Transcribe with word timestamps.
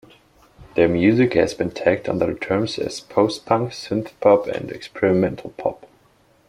Their 0.75 0.87
music 0.87 1.35
has 1.35 1.53
been 1.53 1.69
tagged 1.69 2.09
under 2.09 2.25
the 2.25 2.33
terms 2.33 2.79
as 2.79 3.01
post-punk, 3.01 3.69
synthpop 3.71 4.47
and 4.47 4.71
experimental 4.71 5.51
pop. 5.59 5.85